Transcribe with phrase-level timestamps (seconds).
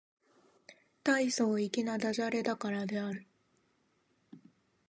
[1.03, 3.27] 大層粋な駄洒落だからである